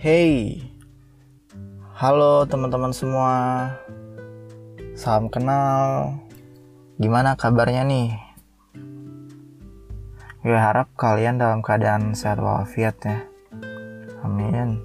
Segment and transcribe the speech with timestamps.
[0.00, 0.56] Hey,
[1.92, 3.68] halo teman-teman semua.
[4.96, 6.16] Salam kenal.
[6.96, 8.16] Gimana kabarnya nih?
[10.40, 13.28] Gue harap kalian dalam keadaan sehat walafiat ya.
[14.24, 14.80] Amin.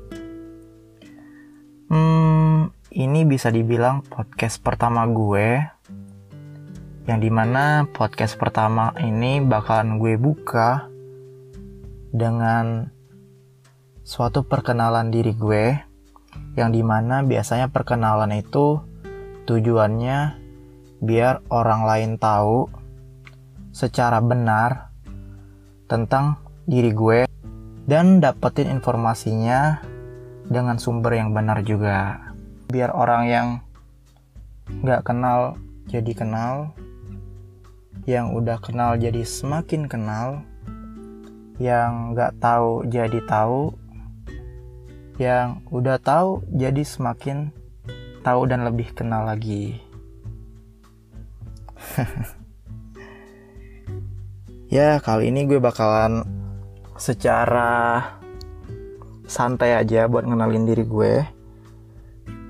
[1.87, 5.63] Hmm, ini bisa dibilang podcast pertama gue.
[7.07, 10.91] Yang di mana podcast pertama ini bakalan gue buka
[12.11, 12.91] dengan
[14.05, 15.81] suatu perkenalan diri gue
[16.53, 18.77] yang di mana biasanya perkenalan itu
[19.49, 20.37] tujuannya
[21.01, 22.69] biar orang lain tahu
[23.73, 24.93] secara benar
[25.89, 26.37] tentang
[26.69, 27.25] diri gue
[27.89, 29.81] dan dapetin informasinya
[30.45, 32.29] dengan sumber yang benar juga.
[32.69, 33.47] Biar orang yang
[34.69, 35.57] nggak kenal
[35.89, 36.77] jadi kenal
[38.05, 40.45] yang udah kenal jadi semakin kenal
[41.57, 43.84] yang nggak tahu jadi tahu
[45.15, 47.51] yang udah tahu jadi semakin
[48.19, 49.79] tahu dan lebih kenal lagi.
[54.75, 56.25] ya, kali ini gue bakalan
[56.99, 58.01] secara
[59.23, 61.13] santai aja buat ngenalin diri gue.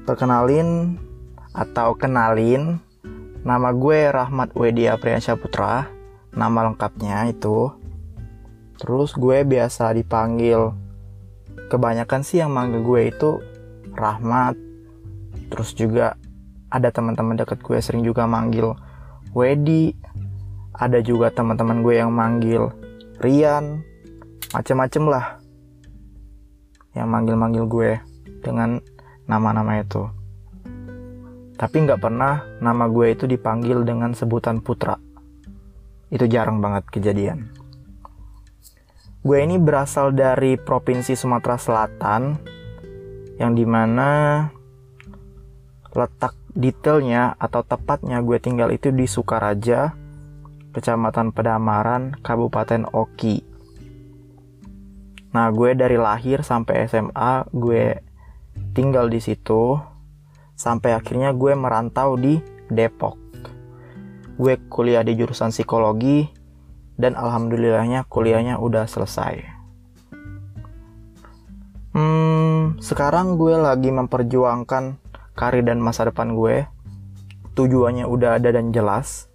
[0.05, 0.97] Perkenalin
[1.53, 2.81] atau kenalin
[3.45, 5.85] nama gue Rahmat Wedi Apriansyah Putra.
[6.35, 7.69] Nama lengkapnya itu.
[8.75, 10.84] Terus gue biasa dipanggil
[11.67, 13.29] kebanyakan sih yang manggil gue itu
[13.95, 14.55] Rahmat.
[15.51, 16.19] Terus juga
[16.67, 18.75] ada teman-teman deket gue sering juga manggil
[19.31, 19.95] Wedi.
[20.75, 22.71] Ada juga teman-teman gue yang manggil
[23.23, 23.81] Rian.
[24.51, 25.39] Macem-macem lah
[26.95, 27.91] yang manggil-manggil gue
[28.43, 28.79] dengan
[29.27, 30.07] nama-nama itu.
[31.55, 34.95] Tapi nggak pernah nama gue itu dipanggil dengan sebutan putra.
[36.11, 37.64] Itu jarang banget kejadian
[39.25, 42.37] Gue ini berasal dari Provinsi Sumatera Selatan
[43.41, 44.45] yang di mana
[45.97, 49.97] letak detailnya atau tepatnya gue tinggal itu di Sukaraja,
[50.77, 53.41] Kecamatan Pedamaran, Kabupaten Oki.
[55.33, 57.97] Nah, gue dari lahir sampai SMA gue
[58.77, 59.73] tinggal di situ
[60.53, 62.37] sampai akhirnya gue merantau di
[62.69, 63.17] Depok.
[64.37, 66.44] Gue kuliah di jurusan psikologi
[66.95, 69.43] dan alhamdulillahnya kuliahnya udah selesai.
[71.95, 74.99] Hmm, sekarang gue lagi memperjuangkan
[75.35, 76.67] karir dan masa depan gue.
[77.55, 79.31] Tujuannya udah ada dan jelas.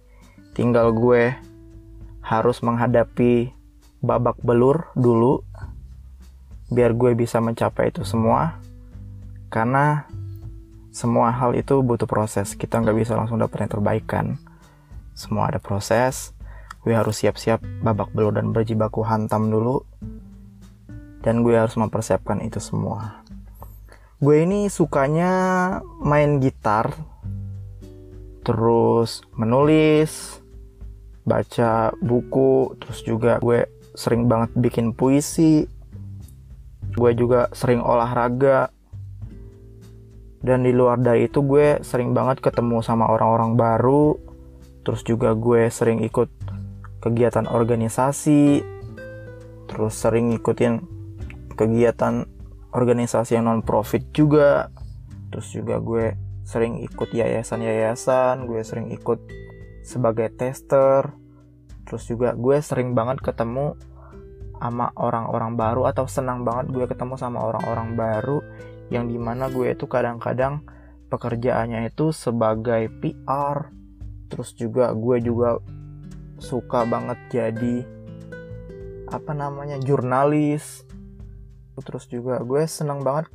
[0.53, 1.33] Tinggal gue
[2.21, 3.49] harus menghadapi
[4.01, 5.41] babak belur dulu
[6.69, 8.61] biar gue bisa mencapai itu semua.
[9.49, 10.05] Karena
[10.93, 12.53] semua hal itu butuh proses.
[12.53, 14.37] Kita nggak bisa langsung dapat yang terbaik kan.
[15.17, 16.33] Semua ada proses
[16.81, 19.85] gue harus siap-siap babak belur dan berjibaku hantam dulu.
[21.21, 23.21] Dan gue harus mempersiapkan itu semua.
[24.21, 25.33] Gue ini sukanya
[26.01, 26.93] main gitar
[28.41, 30.41] terus menulis
[31.21, 35.69] baca buku terus juga gue sering banget bikin puisi.
[36.97, 38.73] Gue juga sering olahraga.
[40.41, 44.17] Dan di luar dari itu gue sering banget ketemu sama orang-orang baru.
[44.81, 46.29] Terus juga gue sering ikut
[47.01, 48.61] kegiatan organisasi
[49.65, 50.73] terus sering ngikutin
[51.57, 52.29] kegiatan
[52.71, 54.71] organisasi yang non profit juga.
[55.31, 59.19] Terus juga gue sering ikut yayasan-yayasan gue sering ikut
[59.83, 61.11] sebagai tester.
[61.87, 63.75] Terus juga gue sering banget ketemu
[64.61, 68.45] sama orang-orang baru atau senang banget gue ketemu sama orang-orang baru
[68.93, 70.61] yang di mana gue itu kadang-kadang
[71.09, 73.73] pekerjaannya itu sebagai PR
[74.29, 75.57] terus juga gue juga
[76.41, 77.85] suka banget jadi
[79.07, 80.83] apa namanya jurnalis.
[81.81, 83.29] Terus juga gue seneng banget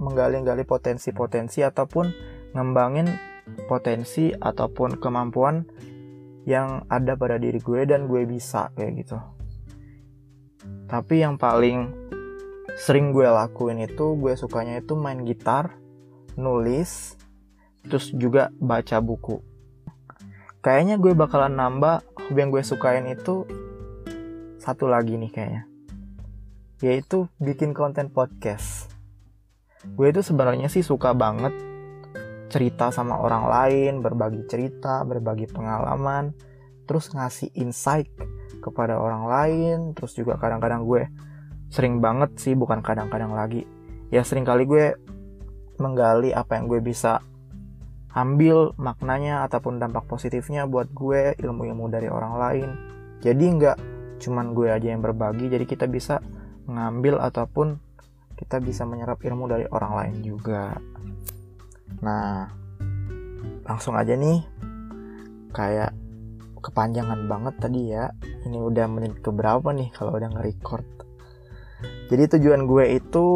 [0.00, 2.08] menggali-gali potensi-potensi ataupun
[2.56, 3.08] ngembangin
[3.68, 5.66] potensi ataupun kemampuan
[6.48, 9.18] yang ada pada diri gue dan gue bisa kayak gitu.
[10.88, 11.92] Tapi yang paling
[12.80, 15.76] sering gue lakuin itu gue sukanya itu main gitar
[16.40, 17.20] nulis
[17.84, 19.44] terus juga baca buku.
[20.60, 23.42] Kayaknya gue bakalan nambah yang gue sukain itu
[24.62, 25.62] satu lagi nih kayaknya.
[26.84, 28.92] Yaitu bikin konten podcast.
[29.82, 31.52] Gue itu sebenarnya sih suka banget
[32.50, 36.34] cerita sama orang lain berbagi cerita berbagi pengalaman
[36.84, 38.10] terus ngasih insight
[38.58, 41.06] kepada orang lain terus juga kadang-kadang gue
[41.70, 43.62] sering banget sih bukan kadang-kadang lagi.
[44.10, 44.98] Ya sering kali gue
[45.78, 47.22] menggali apa yang gue bisa
[48.10, 52.70] ambil maknanya ataupun dampak positifnya buat gue ilmu-ilmu dari orang lain.
[53.22, 53.76] Jadi nggak
[54.20, 56.18] cuman gue aja yang berbagi jadi kita bisa
[56.66, 57.78] ngambil ataupun
[58.36, 60.74] kita bisa menyerap ilmu dari orang lain juga.
[62.02, 62.50] Nah
[63.64, 64.42] langsung aja nih
[65.54, 65.94] kayak
[66.60, 68.10] kepanjangan banget tadi ya.
[68.44, 70.84] Ini udah menit keberapa nih kalau udah nge-record?
[72.10, 73.26] Jadi tujuan gue itu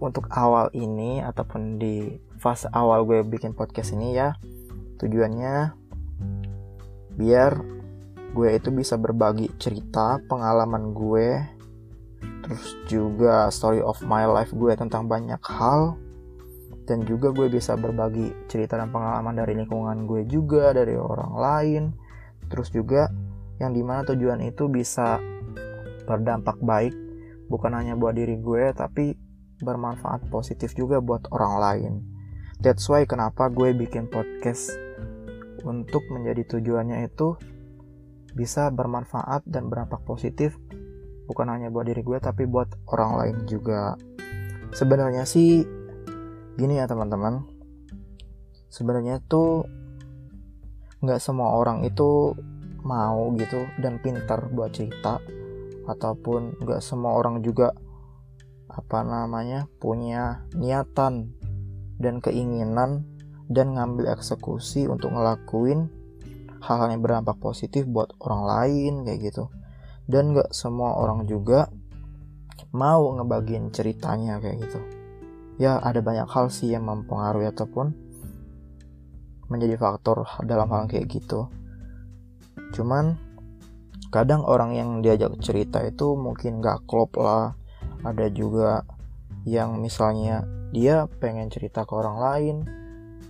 [0.00, 4.32] untuk awal ini ataupun di fase awal gue bikin podcast ini ya.
[4.96, 5.76] Tujuannya
[7.20, 7.52] biar
[8.32, 11.28] gue itu bisa berbagi cerita pengalaman gue
[12.40, 16.00] terus juga story of my life gue tentang banyak hal
[16.88, 21.82] dan juga gue bisa berbagi cerita dan pengalaman dari lingkungan gue juga dari orang lain.
[22.50, 23.06] Terus juga
[23.60, 25.20] yang di mana tujuan itu bisa
[26.08, 26.96] berdampak baik
[27.52, 29.12] bukan hanya buat diri gue tapi
[29.60, 31.92] bermanfaat positif juga buat orang lain
[32.60, 34.72] that's why kenapa gue bikin podcast
[35.64, 37.36] untuk menjadi tujuannya itu
[38.36, 40.54] bisa bermanfaat dan berdampak positif
[41.24, 43.94] bukan hanya buat diri gue tapi buat orang lain juga.
[44.74, 45.64] Sebenarnya sih
[46.58, 47.46] gini ya teman-teman.
[48.70, 49.66] Sebenarnya tuh
[51.00, 52.36] nggak semua orang itu
[52.84, 55.22] mau gitu dan pintar buat cerita
[55.88, 57.72] ataupun nggak semua orang juga
[58.70, 61.34] apa namanya punya niatan
[62.00, 63.04] dan keinginan
[63.52, 65.92] dan ngambil eksekusi untuk ngelakuin
[66.64, 69.52] hal-hal yang berdampak positif buat orang lain kayak gitu.
[70.10, 71.70] Dan gak semua orang juga
[72.72, 74.80] mau ngebagiin ceritanya kayak gitu.
[75.60, 77.92] Ya ada banyak hal sih yang mempengaruhi ataupun
[79.50, 81.50] menjadi faktor dalam hal kayak gitu.
[82.72, 83.18] Cuman
[84.14, 87.58] kadang orang yang diajak cerita itu mungkin gak klop lah.
[88.00, 88.86] Ada juga
[89.48, 92.56] yang misalnya dia pengen cerita ke orang lain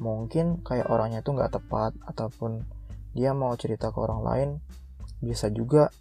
[0.01, 2.65] mungkin kayak orangnya tuh nggak tepat ataupun
[3.13, 4.49] dia mau cerita ke orang lain
[5.21, 5.93] bisa juga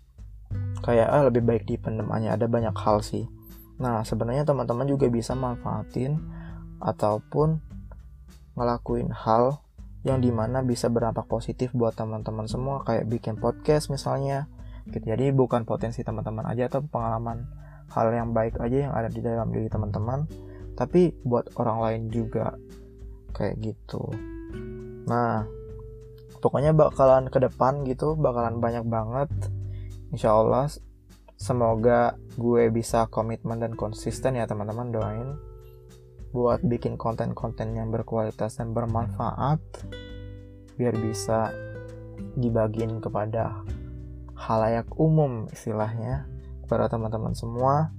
[0.81, 3.27] kayak ah, lebih baik di pendemannya ada banyak hal sih.
[3.77, 6.17] Nah sebenarnya teman-teman juga bisa manfaatin
[6.79, 7.59] ataupun
[8.56, 9.61] ngelakuin hal
[10.07, 14.47] yang di mana bisa berdampak positif buat teman-teman semua kayak bikin podcast misalnya.
[14.89, 17.45] Jadi bukan potensi teman-teman aja atau pengalaman
[17.89, 20.25] hal yang baik aja yang ada di dalam diri teman-teman.
[20.77, 22.56] Tapi buat orang lain juga
[23.36, 24.09] kayak gitu.
[25.09, 25.44] Nah
[26.39, 29.30] pokoknya bakalan ke depan gitu bakalan banyak banget.
[30.09, 30.71] Insya Allah
[31.39, 35.30] semoga gue bisa komitmen dan konsisten ya teman-teman doain
[36.35, 39.57] buat bikin konten-konten yang berkualitas dan bermanfaat
[40.77, 41.50] biar bisa
[42.38, 43.63] dibagiin kepada
[44.35, 46.27] halayak umum istilahnya
[46.69, 47.89] kepada teman-teman semua.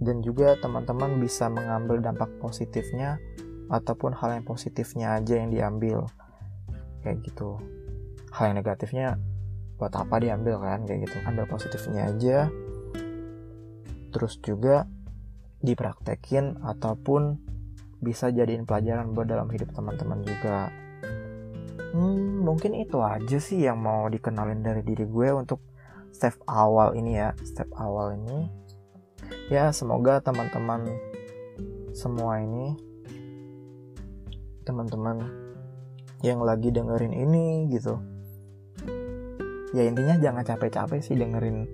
[0.00, 3.20] Dan juga teman-teman bisa mengambil dampak positifnya
[3.68, 6.08] ataupun hal yang positifnya aja yang diambil.
[7.04, 7.60] Kayak gitu.
[8.32, 9.20] Hal yang negatifnya
[9.76, 10.88] buat apa diambil kan?
[10.88, 11.16] Kayak gitu.
[11.28, 12.48] Ambil positifnya aja.
[14.16, 14.88] Terus juga
[15.60, 17.36] dipraktekin ataupun
[18.00, 20.72] bisa jadiin pelajaran buat dalam hidup teman-teman juga.
[21.92, 25.58] Hmm, mungkin itu aja sih yang mau dikenalin dari diri gue untuk
[26.18, 28.50] step awal ini ya step awal ini.
[29.54, 30.90] Ya semoga teman-teman
[31.94, 32.74] semua ini
[34.66, 35.22] teman-teman
[36.26, 38.02] yang lagi dengerin ini gitu.
[39.70, 41.70] Ya intinya jangan capek-capek sih dengerin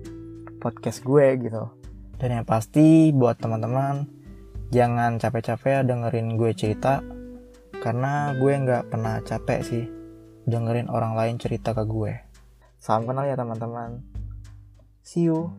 [0.61, 1.65] podcast gue gitu.
[2.21, 4.05] Dan yang pasti buat teman-teman
[4.69, 7.01] jangan capek-capek ya dengerin gue cerita
[7.81, 9.85] karena gue nggak pernah capek sih
[10.45, 12.13] dengerin orang lain cerita ke gue.
[12.77, 14.14] Salam kenal ya teman-teman
[15.05, 15.53] see you